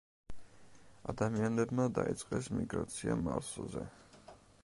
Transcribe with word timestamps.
ადამიანებმა 1.13 1.85
დაიწყეს 1.99 2.49
მიგრაცია 2.61 3.21
მარსზე. 3.27 3.87